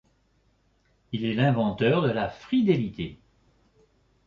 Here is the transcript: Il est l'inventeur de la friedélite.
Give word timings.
Il 1.11 1.25
est 1.25 1.35
l'inventeur 1.35 2.01
de 2.01 2.09
la 2.09 2.27
friedélite. 2.27 3.19